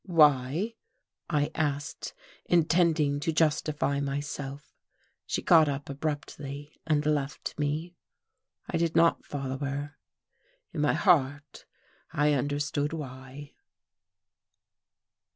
[0.03, 0.73] "Why?"
[1.29, 2.15] I asked,
[2.45, 4.73] intending to justify myself.
[5.27, 7.93] She got up abruptly, and left me.
[8.67, 9.97] I did not follow her.
[10.73, 11.65] In my heart
[12.11, 13.53] I understood why....